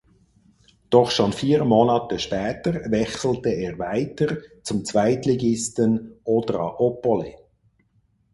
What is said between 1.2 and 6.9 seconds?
vier Monate später wechselte er weiter zum Zweitligisten Odra